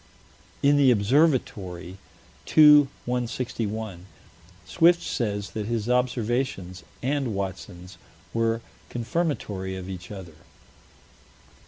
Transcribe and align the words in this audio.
In 0.63 0.77
the 0.77 0.89
Observatory, 0.89 1.99
2 2.47 2.87
161, 3.05 4.07
Swift 4.65 5.03
says 5.03 5.51
that 5.51 5.67
his 5.67 5.87
observations 5.89 6.81
and 7.03 7.35
Watson's 7.35 7.99
were 8.33 8.61
"confirmatory 8.89 9.75
of 9.75 9.87
each 9.87 10.09
other." 10.09 10.37